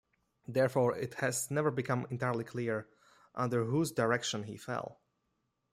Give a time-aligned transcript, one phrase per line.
[0.47, 2.87] Therefore, it has never become entirely clear
[3.35, 4.99] under whose direction he fell.